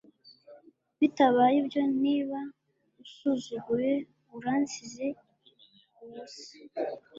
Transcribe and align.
Bitabaye 0.99 1.55
ibyo 1.63 1.81
niba 2.03 2.39
usuzuguye 3.03 3.93
uransize 4.35 5.05
ubusa 6.01 6.53